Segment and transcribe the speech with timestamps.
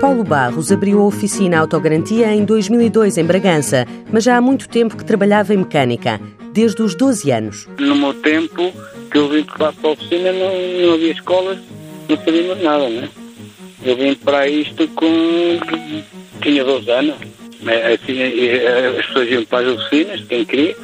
[0.00, 4.96] Paulo Barros abriu a oficina Autogarantia em 2002 em Bragança, mas já há muito tempo
[4.96, 6.20] que trabalhava em mecânica,
[6.52, 7.68] desde os 12 anos.
[7.78, 8.72] No meu tempo,
[9.10, 11.58] que eu vim para a oficina, não, não havia escolas,
[12.08, 13.08] não sabíamos nada, né?
[13.82, 15.06] Eu vim para isto com.
[16.42, 17.16] tinha 12 anos.
[17.94, 18.22] Assim,
[18.98, 20.76] as pessoas iam para as oficinas, quem queria,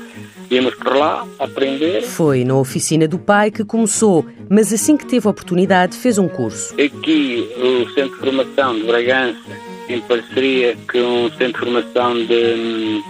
[0.83, 2.03] por lá aprender.
[2.03, 6.29] Foi na oficina do pai que começou, mas assim que teve a oportunidade fez um
[6.29, 6.75] curso.
[6.75, 9.39] Aqui, o Centro de Formação de Bragança,
[9.89, 13.03] em parceria com o Centro de Formação de hum,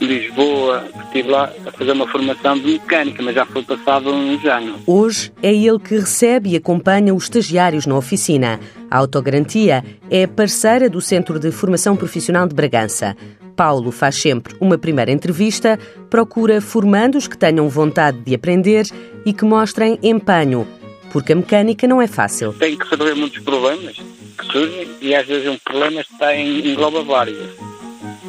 [0.00, 4.80] Lisboa, estive lá a fazer uma formação de mecânica, mas já foi passado uns anos.
[4.86, 8.60] Hoje é ele que recebe e acompanha os estagiários na oficina.
[8.90, 13.16] A Autogarantia é parceira do Centro de Formação Profissional de Bragança.
[13.58, 15.76] Paulo faz sempre uma primeira entrevista,
[16.08, 18.86] procura formandos que tenham vontade de aprender
[19.26, 20.64] e que mostrem empenho,
[21.10, 22.52] porque a mecânica não é fácil.
[22.52, 27.02] Tem que resolver muitos problemas que surgem e às vezes um problema está em engloba
[27.02, 27.36] vários.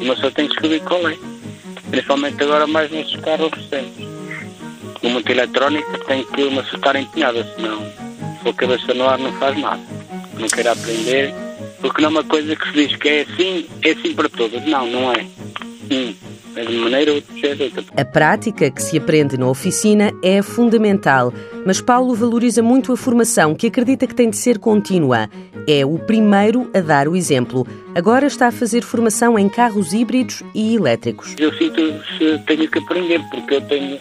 [0.00, 1.16] Uma só tem que descobrir qual é
[1.92, 4.08] principalmente agora mais nesses carros recentes.
[5.00, 9.32] No muito eletrónico tem que uma estar empenhada, senão se for cabeça no ar não
[9.34, 9.80] faz nada.
[10.36, 11.32] Não quero aprender,
[11.80, 14.64] porque não é uma coisa que se diz que é assim, é assim para todos.
[14.66, 15.26] Não, não é.
[15.90, 16.14] Um
[16.56, 17.84] é de maneira, outro é de outra.
[17.96, 21.32] A prática que se aprende na oficina é fundamental,
[21.64, 25.28] mas Paulo valoriza muito a formação, que acredita que tem de ser contínua.
[25.68, 27.66] É o primeiro a dar o exemplo.
[27.94, 31.34] Agora está a fazer formação em carros híbridos e elétricos.
[31.38, 31.80] Eu sinto
[32.18, 33.98] que tenho que aprender, porque eu tenho,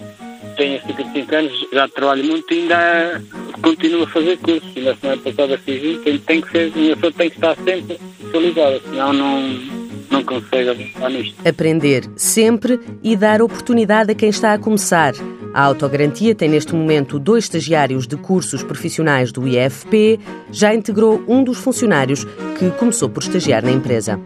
[0.57, 3.21] tenho 55 anos, já trabalho muito e ainda
[3.61, 4.69] continuo a fazer cursos.
[4.75, 8.81] Ainda semana passada fiz isso, tem que ser, uma pessoa tem que estar sempre atualizada,
[8.81, 9.79] senão não
[10.09, 11.35] não consegue avançar nisto.
[11.47, 15.13] Aprender sempre e dar oportunidade a quem está a começar.
[15.53, 20.19] A Autogarantia tem neste momento dois estagiários de cursos profissionais do IFP,
[20.51, 22.25] já integrou um dos funcionários
[22.57, 24.19] que começou por estagiar na empresa.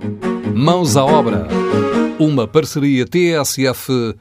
[0.54, 1.48] Mãos à obra.
[2.20, 4.14] Uma parceria TSF-IEFP.